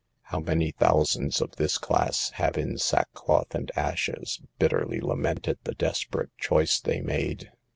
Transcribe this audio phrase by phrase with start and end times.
[0.23, 6.35] How many thousands of this class have in sackcloth and ashes bitterly lamented the desperate
[6.39, 7.51] choice they made?